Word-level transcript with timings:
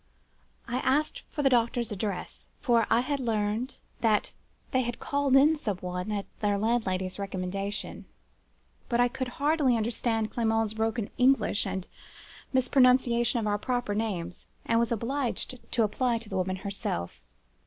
I 0.67 0.77
asked 0.79 1.21
for 1.29 1.43
the 1.43 1.49
doctor's 1.51 1.91
address; 1.91 2.49
for 2.59 2.87
I 2.89 3.01
had 3.01 3.19
heard 3.19 3.75
that 3.99 4.33
they 4.71 4.81
had 4.81 4.97
called 4.99 5.35
in 5.35 5.55
some 5.55 5.77
one, 5.77 6.11
at 6.11 6.25
their 6.39 6.57
landlady's 6.57 7.19
recommendation: 7.19 8.05
but 8.89 8.99
I 8.99 9.07
could 9.07 9.27
hardly 9.27 9.77
understand 9.77 10.31
Clement's 10.31 10.73
broken 10.73 11.11
English, 11.19 11.67
and 11.67 11.87
mispronunciation 12.51 13.39
of 13.41 13.45
our 13.45 13.59
proper 13.59 13.93
names, 13.93 14.47
and 14.65 14.79
was 14.79 14.91
obliged 14.91 15.59
to 15.69 15.83
apply 15.83 16.17
to 16.17 16.29
the 16.29 16.35
woman 16.37 16.55
herself. 16.55 17.21